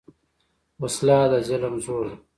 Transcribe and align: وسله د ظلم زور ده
وسله 0.81 1.19
د 1.31 1.33
ظلم 1.47 1.75
زور 1.85 2.05
ده 2.09 2.15